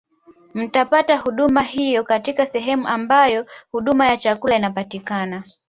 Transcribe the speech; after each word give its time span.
Mtapata 0.53 1.17
huduma 1.17 1.61
hiyo 1.61 2.03
katika 2.03 2.45
sehemu 2.45 2.87
ambazo 2.87 3.45
huduma 3.71 4.07
ya 4.07 4.17
chakula 4.17 4.55
inapatikana 4.55 5.43